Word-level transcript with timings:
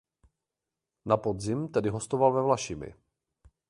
Na 1.05 1.17
podzim 1.17 1.67
tedy 1.69 1.89
hostoval 1.89 2.33
ve 2.33 2.41
Vlašimi. 2.41 2.93